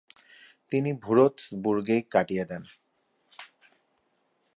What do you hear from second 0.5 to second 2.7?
তিনি ভুরৎসবুর্গেই কাটিয়ে দেন।